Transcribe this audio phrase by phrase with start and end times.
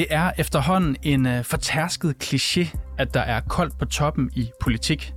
[0.00, 5.12] Det er efterhånden en øh, fortærsket kliché, at der er koldt på toppen i politik.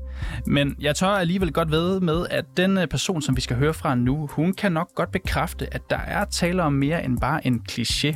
[0.45, 3.73] Men jeg tør alligevel godt ved med, at den øh, person, som vi skal høre
[3.73, 7.47] fra nu, hun kan nok godt bekræfte, at der er tale om mere end bare
[7.47, 8.15] en kliché.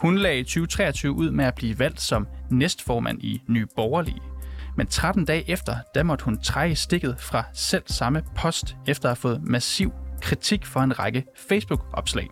[0.00, 4.22] Hun lagde 2023 ud med at blive valgt som næstformand i Nye Borgerlige.
[4.76, 9.10] Men 13 dage efter, der måtte hun trække stikket fra selv samme post, efter at
[9.10, 9.92] have fået massiv
[10.22, 12.28] kritik for en række Facebook-opslag.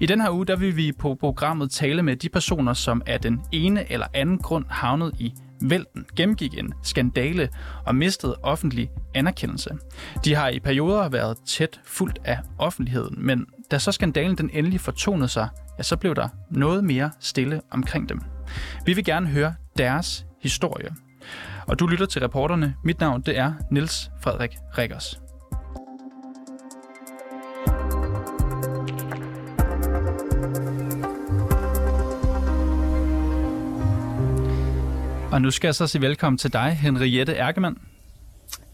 [0.00, 3.20] I den her uge, der vil vi på programmet tale med de personer, som af
[3.20, 7.48] den ene eller anden grund havnet i vælten, gennemgik en skandale
[7.86, 9.70] og mistede offentlig anerkendelse.
[10.24, 14.80] De har i perioder været tæt fuldt af offentligheden, men da så skandalen den endelig
[14.80, 18.20] fortonede sig, ja, så blev der noget mere stille omkring dem.
[18.86, 20.90] Vi vil gerne høre deres historie.
[21.66, 22.74] Og du lytter til reporterne.
[22.84, 25.25] Mit navn det er Niels Frederik Rikkers.
[35.36, 37.78] Og nu skal jeg så sige velkommen til dig, Henriette Erkemann.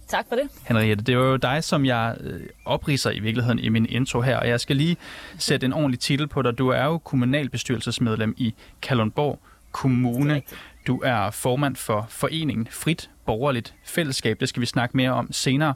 [0.09, 0.49] Tak for det.
[0.69, 4.37] Henriette, det var jo dig, som jeg øh, opriser i virkeligheden i min intro her,
[4.37, 4.97] og jeg skal lige
[5.39, 6.59] sætte en ordentlig titel på dig.
[6.59, 9.39] Du er jo kommunalbestyrelsesmedlem i Kalundborg
[9.73, 10.43] Kommune.
[10.87, 14.41] Du er formand for foreningen Frit Borgerligt Fællesskab.
[14.41, 15.75] Det skal vi snakke mere om senere.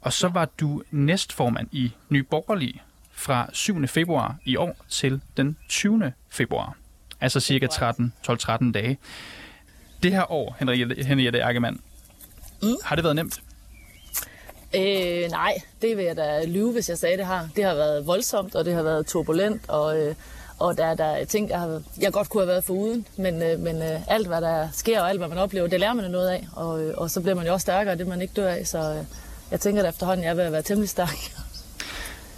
[0.00, 3.86] Og så var du næstformand i Ny Borgerlig fra 7.
[3.86, 6.12] februar i år til den 20.
[6.30, 6.76] februar.
[7.20, 8.98] Altså cirka 12-13 dage.
[10.02, 11.80] Det her år, Henriette, Henriette Ackermann,
[12.62, 12.76] mm.
[12.82, 13.40] har det været nemt?
[14.74, 17.48] Øh, nej, det vil jeg da lyve, hvis jeg sagde, det har.
[17.56, 20.14] Det har været voldsomt, og det har været turbulent, og, øh,
[20.58, 23.06] og der, der er ting, jeg, har, jeg godt kunne have været foruden.
[23.16, 25.92] Men, øh, men øh, alt, hvad der sker, og alt, hvad man oplever, det lærer
[25.92, 26.46] man noget af.
[26.52, 28.66] Og, øh, og så bliver man jo også stærkere, det man ikke dør af.
[28.66, 29.04] Så øh,
[29.50, 31.16] jeg tænker, at efterhånden jeg vil være temmelig stærk.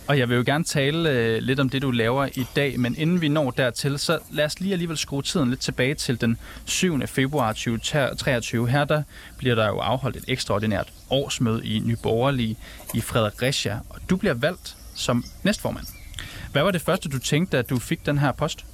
[0.08, 2.96] Og jeg vil jo gerne tale øh, lidt om det, du laver i dag, men
[2.98, 6.38] inden vi når dertil, så lad os lige alligevel skrue tiden lidt tilbage til den
[6.64, 7.06] 7.
[7.06, 8.68] februar 2023.
[8.68, 9.02] Her der
[9.38, 12.56] bliver der jo afholdt et ekstraordinært årsmøde i Nyborgerlige
[12.94, 15.86] i Fredericia, og du bliver valgt som næstformand.
[16.52, 18.64] Hvad var det første, du tænkte, da du fik den her post?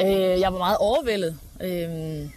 [0.00, 1.38] Øh, jeg var meget overvældet.
[1.60, 2.28] Øh,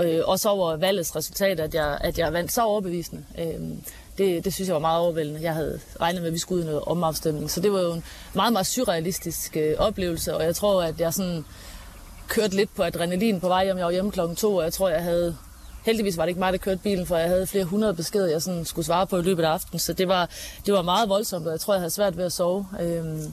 [0.00, 3.24] øh, også over valgets resultat, at jeg, at jeg vandt så overbevisende.
[3.38, 3.78] Øh,
[4.18, 5.42] det, det synes jeg var meget overvældende.
[5.42, 7.50] Jeg havde regnet med, at vi skulle ud i noget omafstemning.
[7.50, 11.14] Så det var jo en meget, meget surrealistisk øh, oplevelse, og jeg tror, at jeg
[11.14, 11.44] sådan
[12.28, 13.78] kørte lidt på adrenalin på vej hjem.
[13.78, 15.36] Jeg var hjemme klokken to, og jeg tror, jeg havde...
[15.82, 18.42] Heldigvis var det ikke mig, der kørte bilen, for jeg havde flere hundrede beskeder, jeg
[18.42, 19.78] sådan skulle svare på i løbet af aftenen.
[19.78, 20.30] Så det var,
[20.66, 22.66] det var meget voldsomt, og jeg tror, jeg havde svært ved at sove.
[22.80, 23.32] Øhm,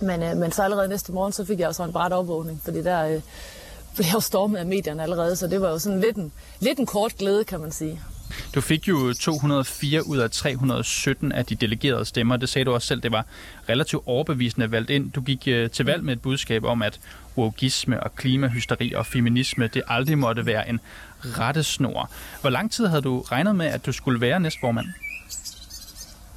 [0.00, 2.82] men, øh, men så allerede næste morgen, så fik jeg også en bræt opvågning, fordi
[2.82, 3.20] der øh,
[3.94, 6.78] blev jeg jo stormet af medierne allerede, så det var jo sådan lidt en, lidt
[6.78, 8.00] en kort glæde, kan man sige.
[8.54, 12.36] Du fik jo 204 ud af 317 af de delegerede stemmer.
[12.36, 13.26] Det sagde du også selv, det var
[13.68, 15.12] relativt overbevisende valgt ind.
[15.12, 17.00] Du gik øh, til valg med et budskab om, at
[17.36, 20.80] wokeisme og klimahysteri og feminisme, det aldrig måtte være en
[21.22, 22.10] rettesnor.
[22.40, 24.86] Hvor lang tid havde du regnet med, at du skulle være næstformand?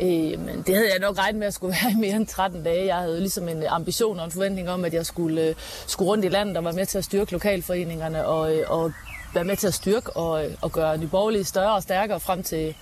[0.01, 2.63] Øh, men det havde jeg nok regnet med at skulle være i mere end 13
[2.63, 2.85] dage.
[2.85, 5.55] Jeg havde ligesom en ambition og en forventning om, at jeg skulle, øh,
[5.87, 8.91] skulle rundt i landet og være med til at styrke lokalforeningerne og, øh, og
[9.33, 12.75] være med til at styrke og, og gøre Nye Borgerlige større og stærkere frem til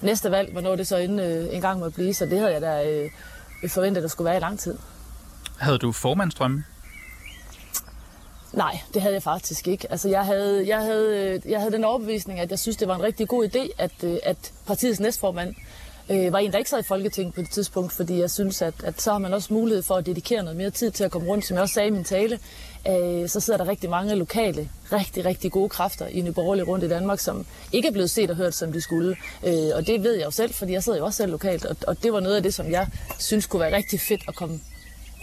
[0.00, 2.14] næste valg, hvornår det så en, øh, en gang må blive.
[2.14, 3.10] Så det havde jeg da øh,
[3.70, 4.78] forventet, at der skulle være i lang tid.
[5.58, 6.64] Havde du formandstrømme?
[8.52, 9.90] Nej, det havde jeg faktisk ikke.
[9.90, 12.94] Altså, jeg, havde, jeg, havde, øh, jeg havde den overbevisning, at jeg synes, det var
[12.94, 15.54] en rigtig god idé, at, øh, at partiets næstformand
[16.10, 18.74] øh, var en, der ikke sad i Folketinget på det tidspunkt, fordi jeg synes, at,
[18.84, 21.28] at så har man også mulighed for at dedikere noget mere tid til at komme
[21.28, 21.46] rundt.
[21.46, 22.38] Som jeg også sagde i min tale,
[22.88, 26.88] øh, så sidder der rigtig mange lokale, rigtig, rigtig gode kræfter i Nyborgerlige rundt i
[26.88, 29.16] Danmark, som ikke er blevet set og hørt, som de skulle.
[29.46, 31.76] Øh, og det ved jeg jo selv, fordi jeg sidder jo også selv lokalt, og,
[31.86, 34.60] og det var noget af det, som jeg synes kunne være rigtig fedt at komme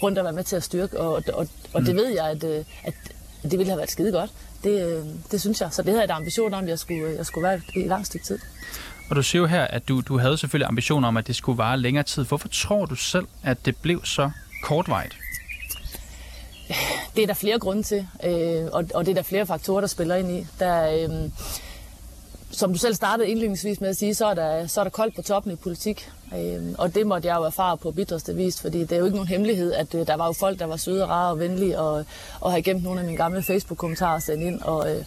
[0.03, 1.95] rundt og være med til at styrke, og, og, og det mm.
[1.95, 2.93] ved jeg, at, øh, at
[3.43, 4.31] det ville have været skide godt.
[4.63, 5.69] Det, øh, det synes jeg.
[5.71, 8.05] Så det havde jeg da ambition om, at jeg skulle, jeg skulle være i lang
[8.05, 8.39] stykke tid.
[9.13, 11.57] Og du siger jo her, at du, du havde selvfølgelig ambitioner om, at det skulle
[11.57, 12.25] vare længere tid.
[12.25, 14.31] Hvorfor tror du selv, at det blev så
[14.63, 15.17] kortvejt?
[17.15, 19.87] Det er der flere grunde til, øh, og, og det er der flere faktorer, der
[19.87, 20.45] spiller ind i.
[20.59, 21.29] Der, øh,
[22.51, 25.15] som du selv startede indledningsvis med at sige, så er der, så er der koldt
[25.15, 26.09] på toppen i politik.
[26.35, 29.17] Øh, og det måtte jeg jo erfare på bitterste vis, fordi det er jo ikke
[29.17, 32.05] nogen hemmelighed, at øh, der var jo folk, der var søde, rare og venlige, og,
[32.39, 34.61] og har gemt nogle af mine gamle Facebook-kommentarer sendt ind.
[34.61, 35.03] Og, øh,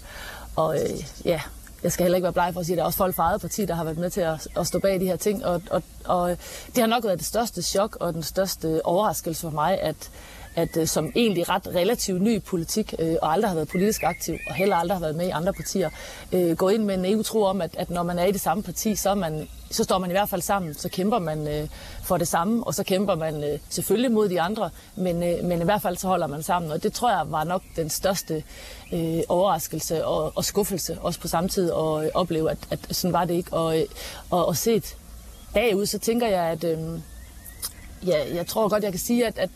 [0.56, 1.40] og øh, ja,
[1.86, 3.22] jeg skal heller ikke være bleg for at sige, at der er også folk fra
[3.22, 5.44] eget parti, der har været med til at, at stå bag de her ting.
[5.44, 6.28] Og, og, Og
[6.66, 10.10] det har nok været det største chok og den største overraskelse for mig, at,
[10.56, 14.34] at øh, som egentlig ret relativt ny politik, øh, og aldrig har været politisk aktiv,
[14.48, 15.90] og heller aldrig har været med i andre partier,
[16.32, 18.40] øh, gå ind med en naiv tro om, at, at når man er i det
[18.40, 21.48] samme parti, så, er man, så står man i hvert fald sammen, så kæmper man
[21.48, 21.68] øh,
[22.04, 25.60] for det samme, og så kæmper man øh, selvfølgelig mod de andre, men, øh, men
[25.60, 28.42] i hvert fald så holder man sammen, og det tror jeg var nok den største
[28.92, 33.12] øh, overraskelse og, og skuffelse, også på samme tid, at øh, opleve, at, at sådan
[33.12, 33.86] var det ikke, og, øh,
[34.30, 34.96] og, og set
[35.54, 36.78] bagud, så tænker jeg, at øh,
[38.06, 39.50] ja, jeg tror godt, jeg kan sige, at, at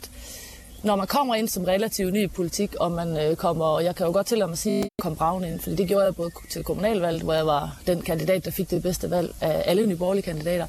[0.83, 3.95] når man kommer ind som relativt ny i politik, og man øh, kommer, og jeg
[3.95, 6.63] kan jo godt til at sige, kom braven ind, for det gjorde jeg både til
[6.63, 10.65] kommunalvalget, hvor jeg var den kandidat, der fik det bedste valg af alle nyborgerlige kandidater.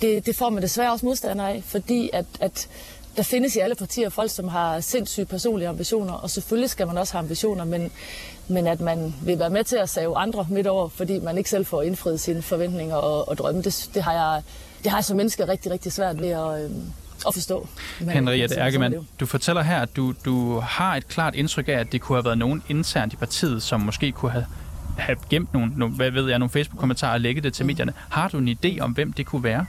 [0.00, 2.68] Det, det får man desværre også modstander af, fordi at, at
[3.16, 6.98] der findes i alle partier folk, som har sindssygt personlige ambitioner, og selvfølgelig skal man
[6.98, 7.92] også have ambitioner, men,
[8.48, 11.50] men at man vil være med til at save andre midt over, fordi man ikke
[11.50, 14.42] selv får indfriet sine forventninger og, og drømme, det, det, har jeg,
[14.82, 16.70] det har jeg som menneske rigtig, rigtig svært ved at, øh,
[17.26, 17.68] at forstå.
[17.98, 22.00] Henriette Erkemann, du fortæller her, at du, du har et klart indtryk af, at det
[22.00, 24.46] kunne have været nogen internt i partiet, som måske kunne have,
[24.98, 27.66] have gemt nogle, nogle, hvad ved jeg, nogle Facebook-kommentarer og lægget det til mm.
[27.66, 27.92] medierne.
[28.08, 29.66] Har du en idé om, hvem det kunne være?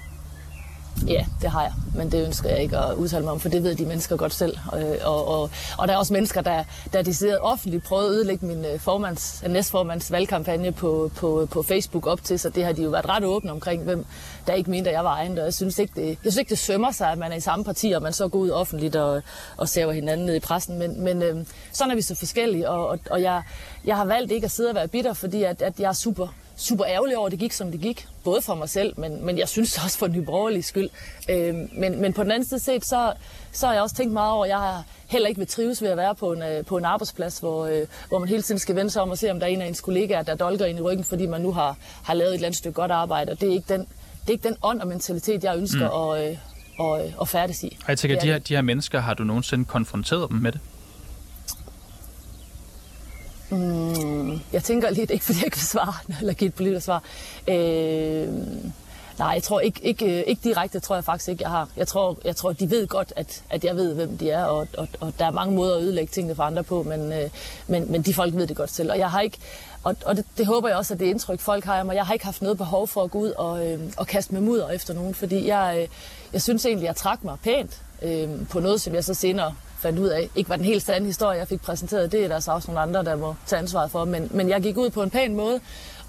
[1.08, 3.64] Ja, det har jeg, men det ønsker jeg ikke at udtale mig om, for det
[3.64, 4.58] ved de mennesker godt selv.
[4.68, 6.64] Og, og, og, og der er også mennesker, der,
[6.94, 12.08] der decideret offentligt prøvet at ødelægge min øh, formands, næstformands valgkampagne på, på, på Facebook
[12.08, 14.06] op til, så det har de jo været ret åbne omkring, hvem
[14.48, 15.38] der ikke mente, at jeg var egen.
[15.38, 17.40] Og jeg synes ikke, det, jeg synes ikke, det sømmer sig, at man er i
[17.40, 19.22] samme parti, og man så går ud offentligt og,
[19.58, 20.80] og ser hinanden ned i pressen.
[20.80, 23.44] Men, men øh, sådan er vi så forskellige, og, og, og jeg,
[23.86, 26.28] jeg har valgt ikke at sidde og være bitter, fordi at, at jeg er super
[26.56, 28.08] super ærgerlig over, at det gik, som det gik.
[28.24, 30.90] Både for mig selv, men, men jeg synes også for den borgerlige skyld.
[31.30, 33.14] Øh, men, men på den anden side set, så,
[33.52, 35.90] så har jeg også tænkt meget over, at jeg har heller ikke vil trives ved
[35.90, 38.76] at være på en, øh, på en arbejdsplads, hvor, øh, hvor man hele tiden skal
[38.76, 40.80] vende sig om og se, om der er en af ens kollegaer, der dolker ind
[40.80, 43.32] i ryggen, fordi man nu har, har lavet et eller andet stykke godt arbejde.
[43.32, 43.88] Og det er ikke den,
[44.24, 46.22] det er ikke den ånd og mentalitet, jeg ønsker mm.
[46.22, 46.38] at, øh,
[46.78, 47.78] og, og færdes i.
[47.88, 50.60] Jeg tænker, de her, de her mennesker, har du nogensinde konfronteret dem med det?
[53.50, 57.04] Mm, jeg tænker lidt, ikke fordi jeg vil svare, eller give et politisk svar.
[57.48, 58.28] Øh,
[59.20, 61.70] nej, jeg tror ikke, ikke, øh, ikke direkte, tror jeg faktisk ikke, jeg har.
[61.78, 64.68] Jeg tror, jeg tror de ved godt, at, at jeg ved, hvem de er, og,
[64.78, 67.30] og, og der er mange måder at ødelægge tingene for andre på, men, øh,
[67.68, 68.92] men, men de folk ved det godt selv.
[68.92, 69.38] Og jeg har ikke,
[69.84, 71.96] og, og det, det håber jeg også, at det indtryk, folk har af mig.
[71.96, 74.42] Jeg har ikke haft noget behov for at gå ud og, øh, og kaste med
[74.42, 75.88] mudder efter nogen, fordi jeg, øh,
[76.34, 80.00] jeg synes egentlig, jeg trak mig pænt øh, på noget, som jeg så senere fandt
[80.00, 82.12] ud af, ikke var den helt sande historie, jeg fik præsenteret.
[82.12, 84.06] Det er der så også nogle andre, der må tage ansvaret for.
[84.06, 85.60] Men, men jeg gik ud på en pæn måde,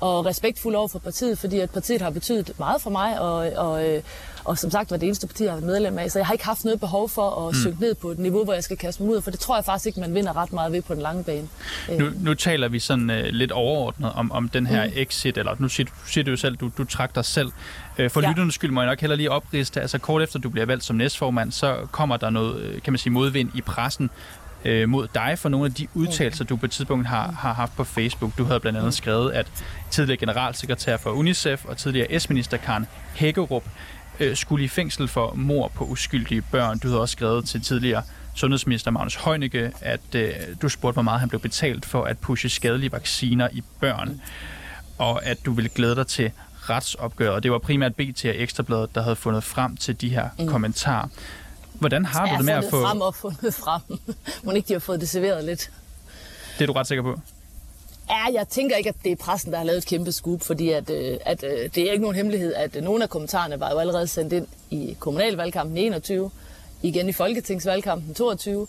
[0.05, 3.89] og respektfuld over for partiet, fordi at partiet har betydet meget for mig, og, og,
[3.89, 4.03] øh,
[4.45, 6.11] og som sagt var det eneste parti, jeg har været medlem af.
[6.11, 7.61] Så jeg har ikke haft noget behov for at mm.
[7.61, 9.65] synke ned på et niveau, hvor jeg skal kaste mig ud, for det tror jeg
[9.65, 11.49] faktisk ikke, man vinder ret meget ved på den lange bane.
[11.99, 14.93] Nu, nu taler vi sådan uh, lidt overordnet om, om den her mm.
[14.97, 17.49] exit, eller nu siger, siger du jo selv, du, du trak dig selv.
[17.99, 18.29] Uh, for ja.
[18.29, 20.97] lytternes skyld må jeg nok heller lige opriste, altså kort efter du bliver valgt som
[20.97, 24.11] næstformand, så kommer der noget, kan man sige, modvind i pressen
[24.65, 27.77] øh, mod dig for nogle af de udtalelser, du på et tidspunkt har, har haft
[27.77, 28.39] på Facebook.
[28.39, 29.47] Du havde blandt andet skrevet, at
[29.91, 33.65] tidligere generalsekretær for UNICEF og tidligere S-minister Karen Hækkerup
[34.21, 36.79] øh, skulle i fængsel for mor på uskyldige børn.
[36.79, 38.03] Du havde også skrevet til tidligere
[38.35, 40.33] sundhedsminister Magnus Heunicke, at øh,
[40.63, 44.21] du spurgte, hvor meget han blev betalt for at pushe skadelige vacciner i børn,
[44.99, 46.31] og at du ville glæde dig til
[46.71, 47.43] retsopgøret.
[47.43, 50.49] Det var primært BT og Ekstrabladet, der havde fundet frem til de her mm.
[50.49, 51.09] kommentarer.
[51.75, 52.83] Hvordan har du det med at få...
[52.83, 53.83] frem og fundet frem.
[54.43, 55.71] Må ikke de har fået det serveret lidt.
[56.59, 57.21] Det er du ret sikker på?
[58.09, 60.71] Ja, jeg tænker ikke, at det er pressen, der har lavet et kæmpe scoop, fordi
[60.71, 63.79] at, øh, at, øh, det er ikke nogen hemmelighed, at nogle af kommentarerne var jo
[63.79, 66.31] allerede sendt ind i kommunalvalgkampen 21,
[66.83, 68.67] igen i folketingsvalgkampen 22,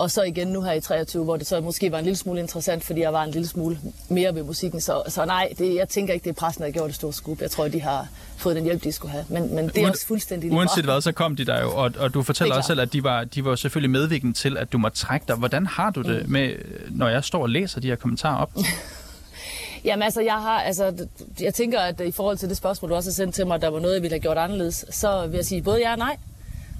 [0.00, 2.40] og så igen nu her i 23, hvor det så måske var en lille smule
[2.40, 3.78] interessant, fordi jeg var en lille smule
[4.08, 4.80] mere ved musikken.
[4.80, 7.12] Så, så nej, det, jeg tænker ikke, det er pressen, der har gjort det store
[7.12, 7.40] skub.
[7.40, 9.24] Jeg tror, de har fået den hjælp, de skulle have.
[9.28, 12.14] Men, men det er også fuldstændig Uanset hvad, så kom de der jo, og, og
[12.14, 14.88] du fortæller også selv, at de var, de var selvfølgelig medvirkende til, at du må
[14.88, 15.36] trække dig.
[15.36, 16.32] Hvordan har du det mm.
[16.32, 16.54] med,
[16.90, 18.50] når jeg står og læser de her kommentarer op?
[19.84, 21.06] Jamen altså, jeg har, altså,
[21.40, 23.68] jeg tænker, at i forhold til det spørgsmål, du også har sendt til mig, der
[23.68, 26.16] var noget, jeg ville have gjort anderledes, så vil jeg sige både ja og nej.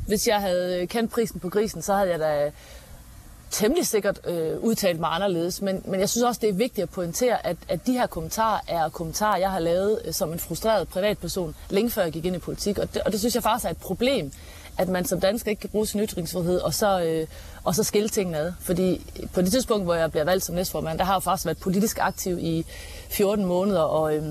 [0.07, 2.51] Hvis jeg havde kendt prisen på grisen, så havde jeg da
[3.51, 6.91] temmelig sikkert øh, udtalt mig anderledes, men, men jeg synes også, det er vigtigt at
[6.91, 10.89] pointere, at, at de her kommentarer er kommentarer, jeg har lavet øh, som en frustreret
[10.89, 13.67] privatperson, længe før jeg gik ind i politik, og det, og det synes jeg faktisk
[13.67, 14.33] er et problem,
[14.79, 17.27] at man som dansker ikke kan bruge sin ytringsfrihed, og så, øh,
[17.65, 18.53] og så skille tingene ad.
[18.61, 21.59] Fordi på det tidspunkt, hvor jeg bliver valgt som næstformand, der har jeg faktisk været
[21.59, 22.67] politisk aktiv i
[23.11, 24.23] 14 måneder, og, øh,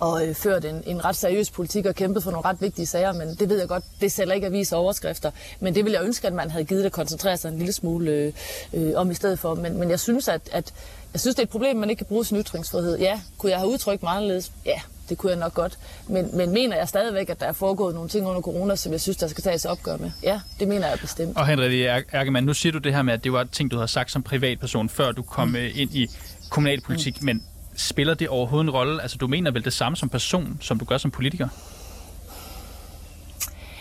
[0.00, 3.12] og øh, ført en, en ret seriøs politik og kæmpet for nogle ret vigtige sager,
[3.12, 5.30] men det ved jeg godt, det sælger ikke aviser overskrifter.
[5.60, 7.72] Men det vil jeg ønske, at man havde givet det at koncentrere sig en lille
[7.72, 8.32] smule øh,
[8.72, 9.54] øh, om i stedet for.
[9.54, 10.72] Men, men jeg synes, at, at
[11.12, 12.98] jeg synes, det er et problem, at man ikke kan bruge sin ytringsfrihed.
[12.98, 14.52] Ja, kunne jeg have udtrykt mig anderledes?
[14.66, 15.78] Ja, det kunne jeg nok godt.
[16.08, 19.00] Men, men mener jeg stadigvæk, at der er foregået nogle ting under corona, som jeg
[19.00, 20.10] synes, der skal tages opgør med?
[20.22, 21.36] Ja, det mener jeg bestemt.
[21.36, 23.88] Og Henrik Erkemann, nu siger du det her med, at det var ting, du havde
[23.88, 25.56] sagt som privatperson, før du kom mm.
[25.56, 26.10] Øh, ind i
[26.50, 27.26] kommunalpolitik, mm.
[27.26, 27.42] men
[27.78, 29.02] spiller det overhovedet en rolle?
[29.02, 31.48] Altså, du mener vel det samme som person, som du gør som politiker?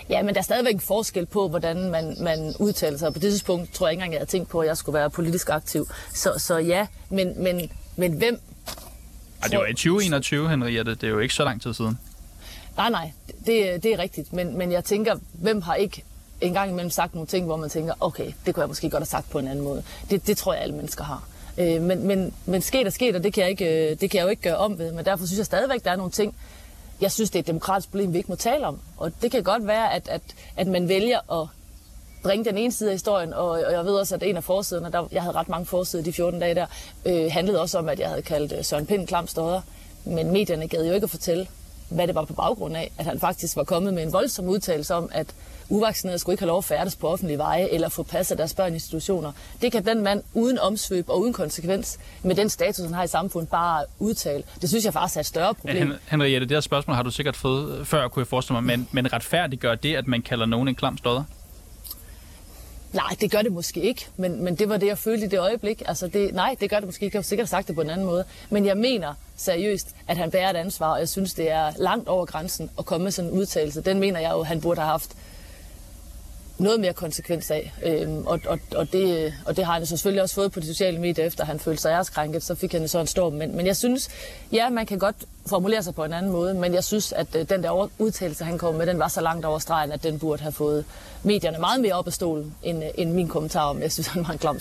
[0.10, 3.14] Ja, men der er stadigvæk en forskel på, hvordan man, man udtaler sig.
[3.14, 5.10] På det tidspunkt tror jeg ikke engang, jeg havde tænkt på, at jeg skulle være
[5.10, 5.88] politisk aktiv.
[6.14, 8.42] Så, så ja, men, men, men hvem...
[9.42, 10.96] Ej, det var i 2021, Henriette.
[10.96, 11.98] Det er jo ikke så lang tid siden.
[12.78, 13.12] Nej, nej,
[13.46, 14.34] det, det er rigtigt.
[14.34, 16.04] Men, men jeg tænker, hvem har ikke
[16.42, 19.06] engang imellem sagt nogle ting, hvor man tænker, okay, det kunne jeg måske godt have
[19.06, 19.84] sagt på en anden måde.
[20.10, 21.28] Det, det tror jeg, alle mennesker har.
[21.58, 24.18] Øh, men, men, men sket er sket, og det kan, jeg ikke, øh, det kan
[24.18, 24.92] jeg jo ikke gøre om ved.
[24.92, 26.36] Men derfor synes jeg stadigvæk, der er nogle ting,
[27.02, 28.80] jeg synes, det er et demokratisk problem, vi ikke må tale om.
[28.98, 30.22] Og det kan godt være, at, at,
[30.58, 31.48] at man vælger at
[32.24, 34.92] bringe den ene side af historien, og, og jeg ved også, at en af forsiderne,
[34.92, 36.66] der, jeg havde ret mange forsider de 14 dage der,
[37.06, 39.62] øh, handlede også om, at jeg havde kaldt øh, Søren Pind klam stodder.
[40.06, 41.48] Men medierne gad jo ikke at fortælle,
[41.90, 44.96] hvad det var på baggrund af, at han faktisk var kommet med en voldsom udtalelse
[44.96, 45.28] om, at
[45.70, 48.72] uvaccinerede skulle ikke have lov at færdes på offentlige veje eller få passet deres børn
[48.72, 49.32] i institutioner.
[49.62, 53.08] Det kan den mand uden omsvøb og uden konsekvens med den status, han har i
[53.08, 54.44] samfundet, bare udtale.
[54.62, 55.90] Det synes jeg faktisk er et større problem.
[55.90, 58.88] Ja, Henriette, det her spørgsmål har du sikkert fået før, kunne jeg forestille mig, men,
[58.92, 61.24] men retfærdiggør det, at man kalder nogen en klam stodder?
[62.94, 65.40] Nej, det gør det måske ikke, men, men det var det, jeg følte i det
[65.40, 65.84] øjeblik.
[65.86, 67.16] Altså det, nej, det gør det måske ikke.
[67.16, 68.24] Jeg har sikkert sagt det på en anden måde.
[68.50, 72.08] Men jeg mener seriøst, at han bærer et ansvar, og jeg synes, det er langt
[72.08, 73.82] over grænsen at komme med sådan en udtalelse.
[73.82, 75.12] Den mener jeg jo, han burde have haft
[76.58, 77.74] noget mere konsekvens af.
[77.84, 81.00] Øhm, og, og, og, det, og det har han selvfølgelig også fået på de sociale
[81.00, 83.34] medier, efter han følte sig æreskrænket, så fik han så en storm.
[83.34, 84.10] Men, men jeg synes,
[84.52, 85.16] ja, man kan godt
[85.48, 88.58] formulere sig på en anden måde, men jeg synes, at øh, den der udtalelse, han
[88.58, 90.86] kom med, den var så langt over stregen, at den burde have fået
[91.24, 94.28] medierne meget mere op af stolen, end, øh, end min kommentar om, jeg synes, han
[94.28, 94.60] var en klam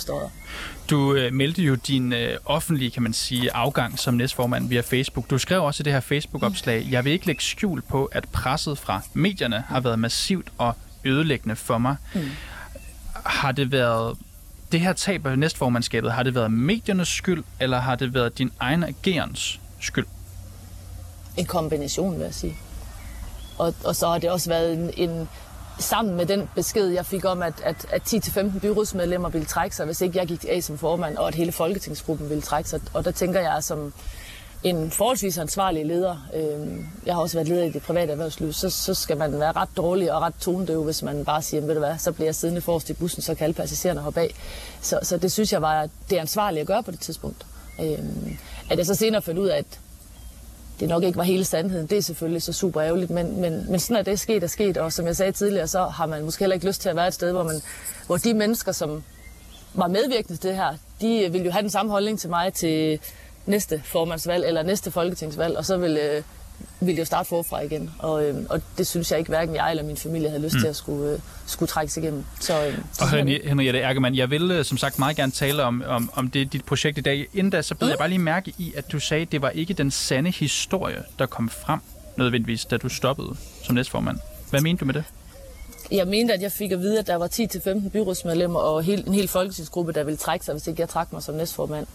[0.90, 5.30] Du øh, meldte jo din øh, offentlige, kan man sige, afgang som næstformand via Facebook.
[5.30, 8.78] Du skrev også i det her Facebook-opslag, jeg vil ikke lægge skjul på, at presset
[8.78, 10.74] fra medierne har været massivt og
[11.04, 11.96] ødelæggende for mig.
[12.14, 12.20] Mm.
[13.24, 14.18] Har det været
[14.72, 18.50] det her tab af næstformandskabet, har det været mediernes skyld, eller har det været din
[18.60, 20.06] egen agerens skyld?
[21.36, 22.56] En kombination, vil jeg sige.
[23.58, 25.28] Og, og så har det også været en, en
[25.78, 29.86] sammen med den besked, jeg fik om, at, at, at 10-15 byrådsmedlemmer ville trække sig,
[29.86, 32.80] hvis ikke jeg gik af som formand, og at hele folketingsgruppen ville trække sig.
[32.94, 33.92] Og der tænker jeg som
[34.64, 38.70] en forholdsvis ansvarlig leder, øh, jeg har også været leder i det private erhvervsliv, så,
[38.70, 41.78] så skal man være ret dårlig og ret tonedøv, hvis man bare siger, ved du
[41.78, 44.34] hvad, så bliver jeg siddende forrest i bussen, så kan alle passagererne hoppe af.
[44.80, 47.46] Så, så det synes jeg var det ansvarlige at gøre på det tidspunkt.
[47.80, 47.98] Øh,
[48.70, 49.80] at jeg så senere fandt ud af, at
[50.80, 53.80] det nok ikke var hele sandheden, det er selvfølgelig så super ærgerligt, men, men, men
[53.80, 56.40] sådan er det sket og sket, og som jeg sagde tidligere, så har man måske
[56.40, 57.60] heller ikke lyst til at være et sted, hvor, man,
[58.06, 59.04] hvor de mennesker, som
[59.74, 63.00] var medvirkende til det her, de vil jo have den samme holdning til mig til
[63.46, 66.22] næste formandsvalg eller næste folketingsvalg, og så vil, øh,
[66.80, 67.90] vil det jo starte forfra igen.
[67.98, 70.60] Og, øh, og det synes jeg ikke, hverken jeg eller min familie havde lyst mm.
[70.60, 72.24] til at skulle, øh, skulle trække sig igennem.
[72.40, 73.08] Så, øh, og
[73.44, 76.64] Henriette Erkemann, jeg vil øh, som sagt meget gerne tale om, om, om det, dit
[76.64, 77.26] projekt i dag.
[77.34, 77.90] Inden da, så blev mm.
[77.90, 81.02] jeg bare lige mærke i, at du sagde, at det var ikke den sande historie,
[81.18, 81.80] der kom frem
[82.16, 84.18] nødvendigvis, da du stoppede som næstformand.
[84.50, 85.04] Hvad mente du med det?
[85.90, 89.28] Jeg mente, at jeg fik at vide, at der var 10-15 byrådsmedlemmer og en hel
[89.28, 91.86] folketingsgruppe, der ville trække sig, hvis ikke jeg trak mig som næstformand.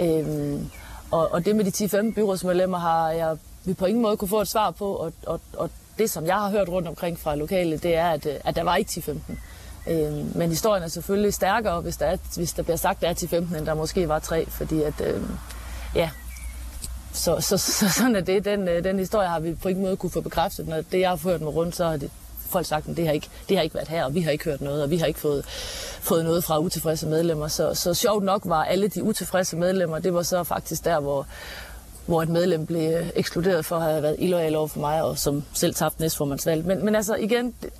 [0.00, 0.70] Øhm,
[1.10, 4.40] og, og det med de 10-15 byrådsmedlemmer har jeg vi på ingen måde kunne få
[4.40, 7.76] et svar på, og, og, og det, som jeg har hørt rundt omkring fra lokale,
[7.76, 9.90] det er, at, øh, at der var ikke 10-15.
[9.90, 13.36] Øh, men historien er selvfølgelig stærkere, hvis der, er, hvis der bliver sagt, at der
[13.38, 15.22] er 10-15, end der måske var tre, fordi at, øh,
[15.94, 16.10] ja,
[17.12, 18.44] så, så, så, sådan er det.
[18.44, 20.68] Den, øh, den historie har vi på ingen måde kunne få bekræftet.
[20.68, 22.10] Når det, jeg har hørt med rundt, så har det
[22.50, 24.44] folk sagt, at det har, ikke, det har ikke været her, og vi har ikke
[24.44, 25.44] hørt noget, og vi har ikke fået,
[26.00, 27.48] fået noget fra utilfredse medlemmer.
[27.48, 31.26] Så, så sjovt nok var alle de utilfredse medlemmer, det var så faktisk der, hvor,
[32.06, 35.44] hvor et medlem blev ekskluderet for at have været illoyal over for mig, og som
[35.52, 36.66] selv tabte næstformandsvalg.
[36.66, 37.70] Men, men altså igen, det,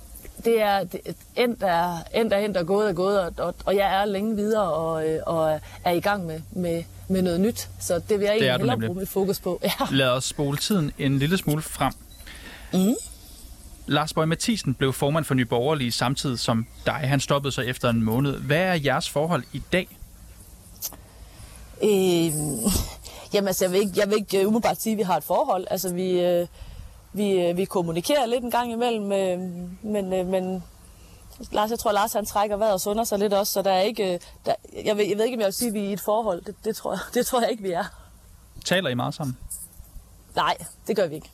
[0.45, 1.01] det er det,
[1.35, 4.35] endt er, endt er endt og gået er gået, og, og, og jeg er længe
[4.35, 7.69] videre og, øh, og er i gang med, med, med noget nyt.
[7.79, 9.59] Så det vil jeg egentlig hellere bruge mit fokus på.
[9.63, 9.71] Ja.
[9.91, 11.93] Lad os spole tiden en lille smule frem.
[12.73, 12.95] Mm.
[13.87, 16.93] Lars Bøge Mathisen blev formand for Nye Borgerlige samtidig som dig.
[16.93, 18.37] Han stoppede sig efter en måned.
[18.37, 19.97] Hvad er jeres forhold i dag?
[21.83, 22.31] Øh,
[23.33, 25.67] jamen altså, jeg vil ikke, jeg vil ikke umiddelbart sige, at vi har et forhold.
[25.69, 26.47] Altså, vi, øh,
[27.13, 29.39] vi, øh, vi kommunikerer lidt en gang imellem, øh,
[29.81, 30.63] men, øh, men
[31.51, 33.81] Lars, jeg tror, Lars han trækker vejret og sunder sig lidt også, så der er
[33.81, 34.53] ikke, øh, der,
[34.85, 36.41] jeg, ved, jeg ved ikke, om jeg vil sige, at vi er i et forhold.
[36.41, 37.83] Det, det, tror, jeg, det tror jeg ikke, vi er.
[38.65, 39.37] Taler I meget sammen?
[40.35, 40.57] Nej,
[40.87, 41.29] det gør vi ikke.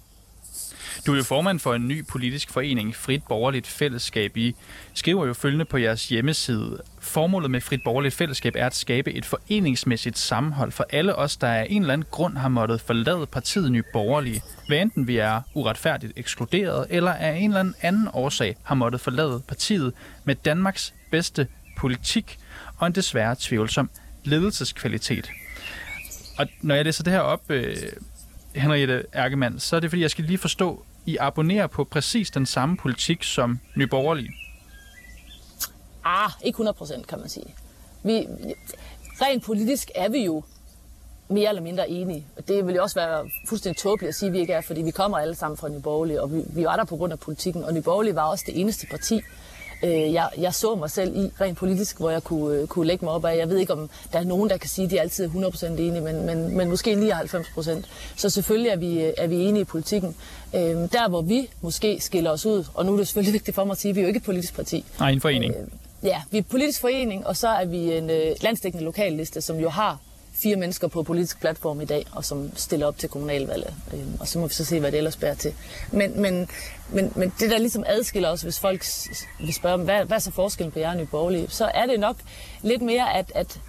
[1.07, 4.37] Du er jo formand for en ny politisk forening, Frit Borgerligt Fællesskab.
[4.37, 4.55] I
[4.93, 6.81] skriver jo følgende på jeres hjemmeside.
[6.99, 11.47] Formålet med Frit Borgerligt Fællesskab er at skabe et foreningsmæssigt sammenhold for alle os, der
[11.47, 14.41] af en eller anden grund har måttet forlade partiet Nye Borgerlige.
[14.67, 19.41] Hvad enten vi er uretfærdigt ekskluderet, eller af en eller anden årsag har måttet forlade
[19.47, 21.47] partiet med Danmarks bedste
[21.77, 22.37] politik
[22.77, 23.89] og en desværre tvivlsom
[24.23, 25.29] ledelseskvalitet.
[26.37, 27.75] Og når jeg læser det her op, øh,
[28.55, 32.45] Henriette Erkemann, så er det fordi, jeg skal lige forstå, i abonnerer på præcis den
[32.45, 34.33] samme politik som nyborgerlige?
[36.03, 37.55] Ah, ikke 100 procent, kan man sige.
[38.03, 38.27] Vi,
[39.21, 40.43] rent politisk er vi jo
[41.29, 42.27] mere eller mindre enige.
[42.37, 44.81] Og det vil jo også være fuldstændig tåbeligt at sige, at vi ikke er, fordi
[44.81, 47.19] vi kommer alle sammen fra Nye Borgerlige, og vi, vi var der på grund af
[47.19, 49.21] politikken, og Nye Borgerlige var også det eneste parti,
[49.84, 53.05] øh, jeg, jeg så mig selv i, rent politisk, hvor jeg kunne, øh, kunne lægge
[53.05, 53.38] mig op af.
[53.38, 55.65] Jeg ved ikke, om der er nogen, der kan sige, at de altid er 100%
[55.65, 57.86] enige, men, men, men måske 99%.
[58.15, 60.15] Så selvfølgelig er vi, øh, er vi enige i politikken.
[60.55, 63.63] Øh, der, hvor vi måske skiller os ud, og nu er det selvfølgelig vigtigt for
[63.63, 64.86] mig at sige, at vi er jo ikke et politisk parti.
[65.00, 65.53] Nej, en forening.
[65.55, 65.67] Øh,
[66.03, 69.60] ja, vi er et politisk forening, og så er vi en øh, landsdækkende lokalliste, som
[69.60, 70.00] jo har
[70.44, 73.74] fire mennesker på politisk platform i dag, og som stiller op til kommunalvalget.
[73.94, 75.53] Øh, og så må vi så se, hvad det ellers bærer til.
[75.91, 76.50] Men, men,
[76.89, 78.86] men, men det, der ligesom adskiller os, hvis folk
[79.39, 82.00] vil spørge, hvad, hvad er så forskellen på jer og Nye Borgerlige, så er det
[82.00, 82.15] nok
[82.62, 83.60] lidt mere, at, at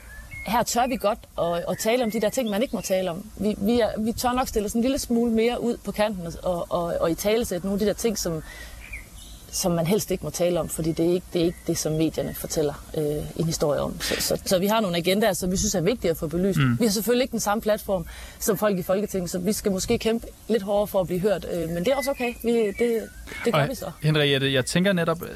[0.47, 3.11] her tør vi godt at, at tale om de der ting, man ikke må tale
[3.11, 3.25] om.
[3.37, 6.27] Vi, vi, er, vi tør nok stille os en lille smule mere ud på kanten
[6.43, 8.43] og, og, og i talesæt nogle af de der ting, som,
[9.50, 11.78] som man helst ikke må tale om, fordi det er ikke det, er ikke det
[11.78, 13.05] som medierne fortæller øh,
[13.37, 14.00] en historie om.
[14.00, 16.59] Så, så, så vi har nogle agendaer, som vi synes er vigtige at få belyst.
[16.59, 16.81] Mm.
[16.81, 18.07] Vi har selvfølgelig ikke den samme platform
[18.38, 21.47] som folk i Folketinget, så vi skal måske kæmpe lidt hårdere for at blive hørt,
[21.52, 22.35] øh, men det er også okay.
[22.43, 23.02] Vi, det,
[23.45, 23.90] det gør og vi så.
[24.02, 25.28] Henriette, jeg tænker netop, øh,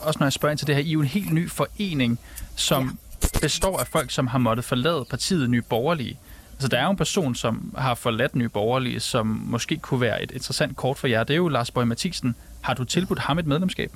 [0.00, 2.20] også når jeg spørger ind til det her, I er jo en helt ny forening,
[2.56, 3.38] som ja.
[3.40, 6.18] består af folk, som har måttet forlade partiet Nye Borgerlige.
[6.52, 10.22] Altså, der er jo en person, som har forladt Nye Borgerlige, som måske kunne være
[10.22, 11.24] et interessant kort for jer.
[11.24, 12.34] Det er jo Lars Bøge Mathisen,
[12.66, 13.92] har du tilbudt ham et medlemskab?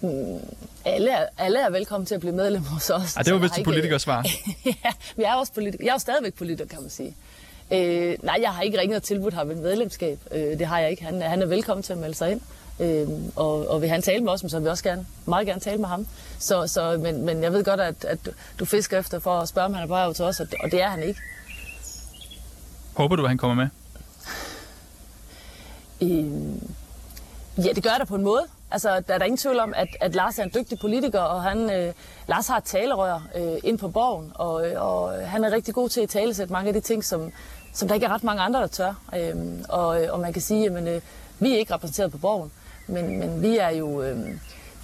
[0.00, 0.40] Mm,
[0.84, 3.16] alle, er, alle er velkommen til at blive medlem hos os.
[3.16, 4.26] Ja, det var vist et politikersvar.
[4.84, 5.84] ja, vi er også politikere.
[5.84, 7.16] Jeg er jo stadigvæk politiker, kan man sige.
[7.72, 10.18] Øh, nej, jeg har ikke ringet og tilbudt ham et medlemskab.
[10.32, 11.04] Øh, det har jeg ikke.
[11.04, 12.40] Han, han er velkommen til at melde sig ind.
[12.80, 15.60] Øh, og, og vil han tale med os, så vil vi også gerne, meget gerne
[15.60, 16.06] tale med ham.
[16.38, 18.18] Så, så, men, men jeg ved godt, at, at
[18.58, 20.70] du fisker efter for at spørge, om han er bare til os, og det, og
[20.70, 21.20] det er han ikke.
[22.94, 23.68] Håber du, at han kommer med?
[26.02, 28.42] Øh, ja, det gør der på en måde.
[28.70, 31.42] Altså, der er der ingen tvivl om, at, at Lars er en dygtig politiker, og
[31.42, 31.92] han, øh,
[32.26, 35.88] Lars har et talerør øh, ind på borgen, og, øh, og han er rigtig god
[35.88, 37.32] til at talesætte mange af de ting, som,
[37.72, 38.94] som der ikke er ret mange andre, der tør.
[39.16, 41.02] Øhm, øh, og, og man kan sige, at øh,
[41.38, 42.52] vi er ikke repræsenteret på borgen,
[42.86, 44.18] men, men vi er jo øh,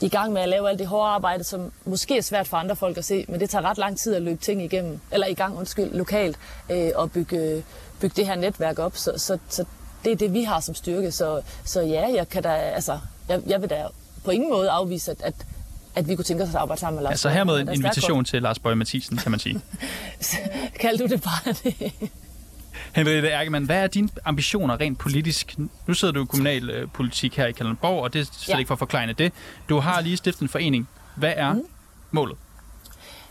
[0.01, 2.77] i gang med at lave alt det hårde arbejde, som måske er svært for andre
[2.77, 5.35] folk at se, men det tager ret lang tid at løbe ting igennem, eller i
[5.35, 6.39] gang, undskyld, lokalt,
[6.71, 7.65] øh, og bygge,
[8.01, 8.97] bygge det her netværk op.
[8.97, 9.65] Så, så, så
[10.07, 11.13] det er det, vi har som styrke.
[11.13, 13.85] Så, så ja, jeg kan da, altså, jeg, jeg vil da
[14.25, 15.35] på ingen måde afvise, at, at,
[15.95, 18.43] at vi kunne tænke os at arbejde sammen med Lars Altså hermed en invitation til
[18.43, 19.61] Lars Bøge Mathisen, kan man sige.
[20.81, 21.93] Kald du det bare det.
[22.95, 25.55] Henriette Erkemann, hvad er dine ambitioner rent politisk?
[25.87, 28.59] Nu sidder du i kommunalpolitik her i Kalundborg, og det er slet ja.
[28.59, 29.33] ikke for at forklare det.
[29.69, 30.89] Du har lige stiftet en forening.
[31.17, 31.63] Hvad er mm.
[32.11, 32.37] målet?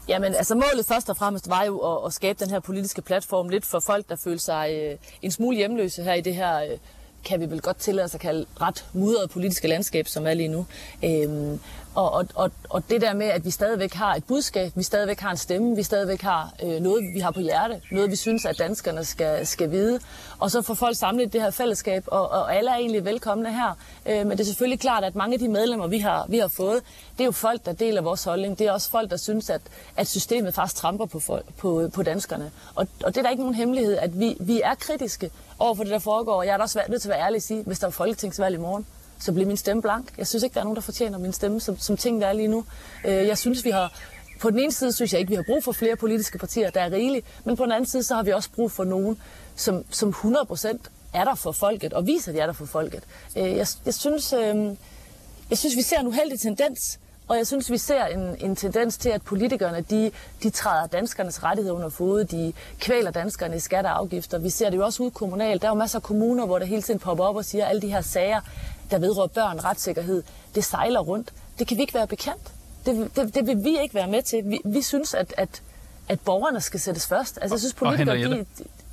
[0.08, 3.50] Jamen, altså målet først og fremmest var jo at, at skabe den her politiske platform
[3.50, 6.78] lidt for folk, der føler sig øh, en smule hjemløse her i det her, øh,
[7.26, 10.48] kan vi vel godt tillade os at kalde ret mudrede politiske landskab, som er lige
[10.48, 10.66] nu.
[11.04, 11.60] Øhm,
[11.96, 15.20] og, og, og, og det der med, at vi stadigvæk har et budskab, vi stadigvæk
[15.20, 18.46] har en stemme, vi stadigvæk har øh, noget, vi har på hjerte, noget, vi synes,
[18.46, 20.00] at danskerne skal, skal vide.
[20.40, 23.78] Og så får folk samlet det her fællesskab, og, og alle er egentlig velkomne her.
[24.06, 26.48] Øh, men det er selvfølgelig klart, at mange af de medlemmer, vi har, vi har
[26.48, 26.82] fået,
[27.18, 28.60] det er jo folk, der deler vores holdning.
[28.60, 29.62] Det er også folk, der synes, at,
[29.98, 32.52] at systemet faktisk tramper på, folk, på, på danskerne.
[32.76, 35.84] Og, og det er da ikke nogen hemmelighed, at vi, vi er kritiske over for
[35.84, 36.44] det, der foregår.
[36.44, 38.56] Jeg er da også nødt til at være ærlig at sige, hvis der er folketingsvalg
[38.56, 38.86] i morgen,
[39.20, 40.18] så bliver min stemme blank.
[40.18, 42.48] Jeg synes ikke, der er nogen, der fortjener min stemme, som, som tingene er lige
[42.48, 42.66] nu.
[43.06, 43.94] Øh, jeg synes, vi har...
[44.42, 46.82] På den ene side synes jeg ikke, vi har brug for flere politiske partier, der
[46.82, 49.18] er rigeligt, men på den anden side, så har vi også brug for nogen,
[49.56, 50.78] som, som 100%
[51.14, 53.04] er der for folket, og viser, at de er der for folket.
[53.38, 54.76] Øh, jeg, jeg, synes, øh,
[55.50, 58.98] jeg synes, vi ser en uheldig tendens, og jeg synes, vi ser en, en tendens
[58.98, 60.12] til, at politikerne de,
[60.44, 64.38] de træder danskernes rettigheder under fod, de kvæler danskerne i skatter og afgifter.
[64.38, 65.62] Vi ser det jo også ud kommunalt.
[65.62, 67.70] Der er jo masser af kommuner, hvor der hele tiden popper op og siger, at
[67.70, 68.42] alle de her sager,
[68.92, 70.24] der vedrører børn, retssikkerhed,
[70.56, 71.34] det sejler rundt.
[71.60, 72.52] Det kan vi ikke være bekendt.
[72.86, 74.44] Det, det, det vil vi ikke være med til.
[74.46, 75.62] Vi, vi synes, at, at,
[76.10, 77.40] at borgerne skal sættes først.
[77.42, 78.46] Altså, jeg synes, politikere, de,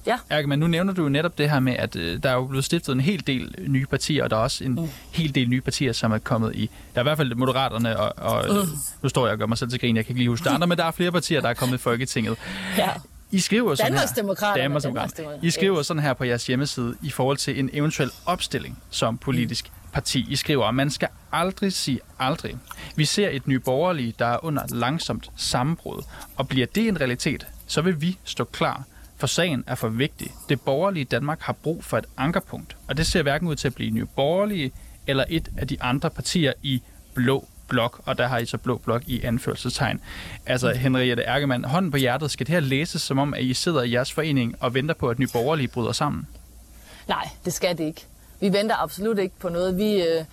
[0.07, 0.19] Ja.
[0.31, 0.47] ja.
[0.47, 2.65] men nu nævner du jo netop det her med, at øh, der er jo blevet
[2.65, 4.89] stiftet en hel del nye partier, og der er også en mm.
[5.11, 6.71] hel del nye partier, som er kommet i...
[6.95, 8.71] Der er i hvert fald Moderaterne, og, og mm.
[9.03, 10.67] nu står jeg og gør mig selv til grin, jeg kan ikke lige huske andre,
[10.67, 12.37] men der er flere partier, der er kommet i Folketinget.
[12.79, 12.89] Ja.
[13.31, 14.63] I skriver sådan her, Danmarksdemokraterne.
[14.63, 15.39] Danmarksdemokraterne.
[15.43, 19.69] I skriver sådan her på jeres hjemmeside i forhold til en eventuel opstilling som politisk
[19.69, 20.27] mm parti.
[20.29, 22.57] I skriver, at man skal aldrig sige aldrig.
[22.97, 26.03] Vi ser et nye borgerlige, der er under langsomt sammenbrud.
[26.37, 28.85] Og bliver det en realitet, så vil vi stå klar
[29.23, 30.33] for sagen er for vigtig.
[30.49, 33.75] Det borgerlige Danmark har brug for et ankerpunkt, og det ser hverken ud til at
[33.75, 34.73] blive nye borgerlige
[35.07, 36.83] eller et af de andre partier i
[37.15, 40.01] blå blok, og der har I så blå blok i anførselstegn.
[40.47, 43.83] Altså, Henriette Ergemann, hånden på hjertet, skal det her læses som om, at I sidder
[43.83, 46.27] i jeres forening og venter på, at nye borgerlige bryder sammen?
[47.09, 48.07] Nej, det skal det ikke.
[48.43, 49.79] Vi venter absolut ikke på noget.
[49.79, 50.25] Vi, øh,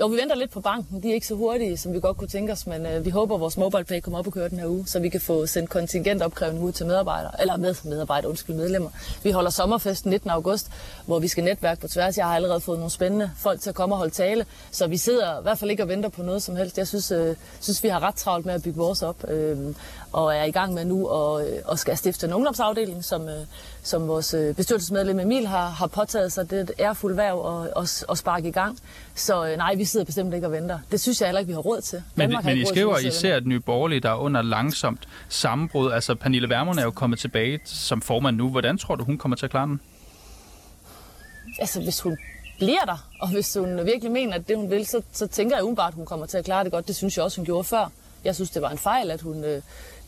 [0.00, 1.02] jo, vi venter lidt på banken.
[1.02, 3.34] De er ikke så hurtige, som vi godt kunne tænke os, men øh, vi håber,
[3.34, 5.46] at vores mobile pay kommer op og kører den her uge, så vi kan få
[5.46, 8.90] sendt kontingentopkrævning ud til medarbejdere, eller med medarbejdere, undskyld, medlemmer.
[9.22, 10.30] Vi holder sommerfest 19.
[10.30, 10.70] august,
[11.06, 12.16] hvor vi skal netværke på tværs.
[12.18, 14.96] Jeg har allerede fået nogle spændende folk til at komme og holde tale, så vi
[14.96, 16.78] sidder i hvert fald ikke og venter på noget som helst.
[16.78, 19.74] Jeg synes, øh, synes vi har ret travlt med at bygge vores op, øh,
[20.12, 23.46] og er i gang med nu og, og øh, skal stifte en ungdomsafdeling, som, øh,
[23.88, 26.50] som vores øh, bestyrelsesmedlem Emil har, har påtaget sig.
[26.50, 28.78] Det er et ærfuldt værv at, at, at sparke i gang.
[29.14, 30.78] Så øh, nej, vi sidder bestemt ikke og venter.
[30.90, 32.02] Det synes jeg heller ikke, vi har råd til.
[32.14, 35.92] Men, men I skriver, at I ser et nye borgerlige, der er under langsomt sammenbrud.
[35.92, 38.48] Altså, Pernille Vermund er jo kommet tilbage som formand nu.
[38.50, 39.80] Hvordan tror du, hun kommer til at klare den?
[41.60, 42.16] Altså, hvis hun
[42.58, 45.64] bliver der, og hvis hun virkelig mener, at det hun vil, så, så tænker jeg
[45.64, 46.88] umiddelbart, at hun kommer til at klare det godt.
[46.88, 47.90] Det synes jeg også, hun gjorde før.
[48.24, 49.62] Jeg synes, det var en fejl, at hun øh,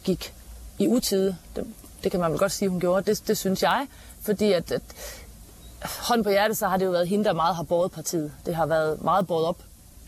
[0.04, 0.32] gik
[0.78, 1.36] i utide.
[1.56, 1.66] Det,
[2.02, 3.10] det kan man vel godt sige, hun gjorde.
[3.10, 3.86] Det, det synes jeg.
[4.22, 4.82] Fordi at, at
[5.82, 8.32] hånd på hjertet, så har det jo været hende, der meget har båret partiet.
[8.46, 9.58] Det har været meget båret op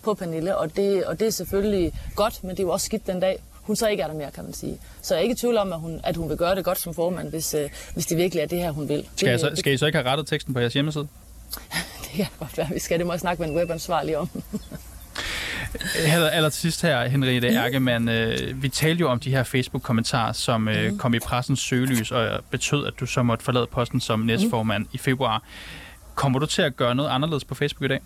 [0.02, 3.06] på Pernille, og det, og det er selvfølgelig godt, men det er jo også skidt
[3.06, 4.78] den dag, hun så ikke er der mere, kan man sige.
[5.02, 6.78] Så jeg er ikke i tvivl om, at hun, at hun vil gøre det godt
[6.78, 9.08] som formand, hvis, øh, hvis det virkelig er det her, hun vil.
[9.16, 11.08] Skal, det, så, skal I så ikke have rettet teksten på jeres hjemmeside?
[12.02, 12.98] det kan godt være, vi skal.
[12.98, 14.28] Det må jeg snakke med en webansvarlig om.
[16.06, 17.48] Aller, aller til sidst her, Henriette.
[17.48, 20.98] Erkemann, øh, vi talte jo om de her Facebook-kommentarer, som øh, mm.
[20.98, 24.88] kom i pressens søgelys og betød, at du så måtte forlade posten som næstformand mm.
[24.92, 25.42] i februar.
[26.14, 28.00] Kommer du til at gøre noget anderledes på Facebook i dag?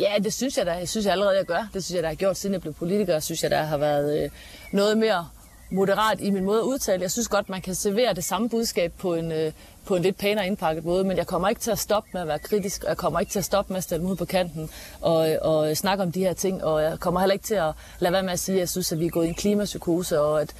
[0.00, 0.72] Ja, det synes jeg da.
[0.72, 1.68] Jeg synes jeg allerede, jeg gør.
[1.74, 3.20] Det synes jeg, der har gjort, siden jeg blev politiker.
[3.20, 4.30] Synes jeg, der har været øh,
[4.72, 5.28] noget mere
[5.70, 7.02] moderat i min måde at udtale.
[7.02, 9.52] Jeg synes godt, man kan servere det samme budskab på en, øh,
[9.84, 12.28] på en lidt pænere indpakket måde, men jeg kommer ikke til at stoppe med at
[12.28, 14.70] være kritisk, og jeg kommer ikke til at stoppe med at stille ud på kanten
[15.00, 18.12] og, og snakke om de her ting, og jeg kommer heller ikke til at lade
[18.12, 20.40] være med at sige, at jeg synes, at vi er gået i en klimapsykose, og
[20.40, 20.54] at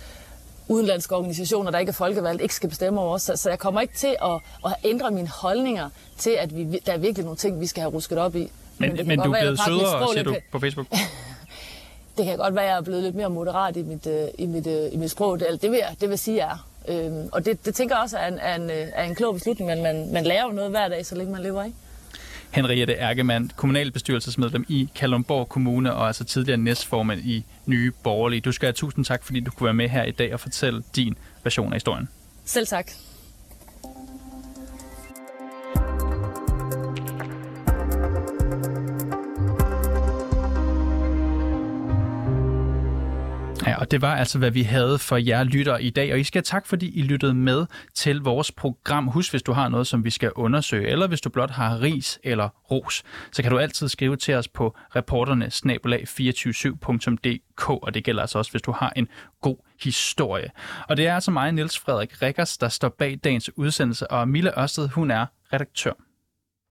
[0.68, 3.23] udenlandske organisationer, der ikke er folkevalgt, ikke skal bestemme over os.
[3.23, 6.92] Så, så jeg kommer ikke til at, at ændre mine holdninger til, at vi, der
[6.92, 8.51] er virkelig nogle ting, vi skal have rusket op i.
[8.79, 10.87] Men, men, men du er blevet sødere, siger du på Facebook?
[12.18, 14.46] det kan godt være, at jeg er blevet lidt mere moderat i mit, øh, i
[14.46, 15.40] mit, øh, i mit sprog.
[15.40, 16.68] Det, det, vil jeg, det vil sige, jeg er.
[16.88, 19.35] Øhm, og det, det tænker jeg også er en, er, en, øh, er en klog
[19.35, 21.76] beslutning, men man, man lærer jo noget hver dag, så længe man lever, ikke?
[22.50, 28.40] Henriette Erkemann, kommunalbestyrelsesmedlem i Kalundborg Kommune og altså tidligere næstformand i Nye Borgerlige.
[28.40, 30.83] Du skal have tusind tak, fordi du kunne være med her i dag og fortælle
[30.96, 32.09] din version af historien.
[32.44, 32.90] Selv tak.
[43.79, 46.12] Og det var altså, hvad vi havde for jer lytter i dag.
[46.12, 49.07] Og I skal tak, fordi I lyttede med til vores program.
[49.07, 52.19] Husk, hvis du har noget, som vi skal undersøge, eller hvis du blot har ris
[52.23, 58.21] eller ros, så kan du altid skrive til os på reporterne 247dk og det gælder
[58.21, 59.09] altså også, hvis du har en
[59.41, 60.51] god historie.
[60.88, 64.61] Og det er altså mig, Niels Frederik Rikkers, der står bag dagens udsendelse, og Mille
[64.61, 65.93] Ørsted, hun er redaktør.